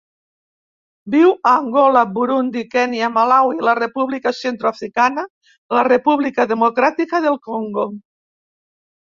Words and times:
Viu 1.15 1.33
a 1.49 1.51
Angola, 1.57 2.01
Burundi, 2.15 2.63
Kenya, 2.75 3.09
Malawi, 3.17 3.59
la 3.67 3.75
República 3.81 4.33
Centreafricana, 4.39 5.27
la 5.77 5.85
República 5.91 6.49
Democràtica 6.55 7.23
del 7.29 7.39
Congo. 7.51 7.87